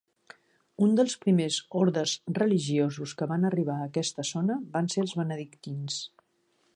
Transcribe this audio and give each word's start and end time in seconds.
Un 0.85 0.95
dels 0.99 1.15
primers 1.25 1.57
ordes 1.81 2.15
religiosos 2.39 3.15
que 3.19 3.29
van 3.33 3.47
arribar 3.51 3.77
a 3.83 3.87
aquesta 3.91 4.27
zona 4.33 4.59
van 4.79 4.93
ser 4.95 5.05
els 5.07 5.15
benedictins. 5.23 6.01